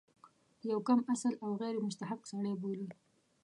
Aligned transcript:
یو 0.71 0.79
کم 0.87 0.99
اصل 1.13 1.33
او 1.43 1.49
غیر 1.61 1.75
مستحق 1.85 2.21
سړی 2.31 2.53
بولي. 2.61 2.87